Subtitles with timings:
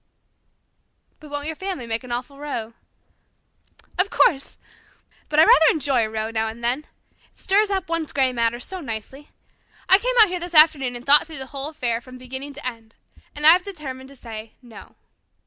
[1.19, 2.73] '""But won't your family make an awful row?"
[3.99, 4.57] "Of course.
[5.29, 6.87] But I rather enjoy a row now and then.
[7.31, 9.29] It stirs up one's grey matter so nicely.
[9.87, 12.65] I came out here this afternoon and thought the whole affair over from beginning to
[12.65, 12.95] end.
[13.35, 14.95] And I have determined to say 'no.'"